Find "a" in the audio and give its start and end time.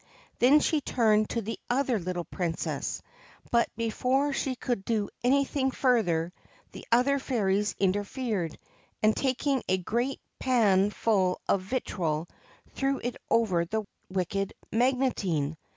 9.69-9.77